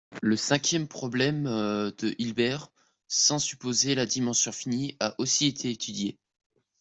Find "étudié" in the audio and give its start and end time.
5.69-6.17